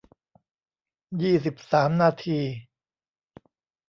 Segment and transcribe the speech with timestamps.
[1.21, 2.39] ยี่สิบสาม นาที